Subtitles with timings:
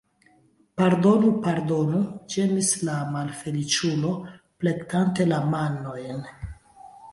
[0.79, 1.99] Pardonu, pardonu,
[2.37, 4.15] ĝemis la malfeliĉulo,
[4.65, 6.29] plektante la manojn.